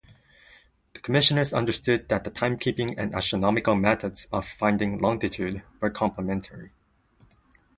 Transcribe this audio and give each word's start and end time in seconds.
The 0.95 0.99
Commissioners 0.99 1.53
understood 1.53 2.09
that 2.09 2.23
the 2.23 2.31
timekeeping 2.31 2.95
and 2.97 3.13
astronomical 3.13 3.75
methods 3.75 4.27
of 4.31 4.47
finding 4.47 4.97
longitude 4.97 5.61
were 5.79 5.91
complementary. 5.91 6.71